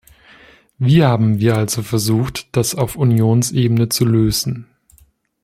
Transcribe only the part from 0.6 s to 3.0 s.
Wie haben wir also versucht, das auf